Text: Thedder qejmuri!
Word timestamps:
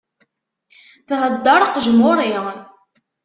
Thedder 1.07 1.63
qejmuri! 1.73 2.31